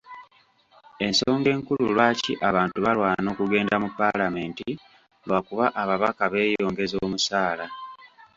Ensonga 1.05 1.47
enkulu 1.55 1.83
lwaki 1.93 2.33
abantu 2.49 2.77
balwana 2.85 3.27
okugenda 3.33 3.75
mu 3.83 3.89
Paalamenti 3.97 4.69
lwakuba 5.27 5.65
ababaka 5.81 6.23
beeyongeza 6.33 6.95
omusaala. 7.05 7.65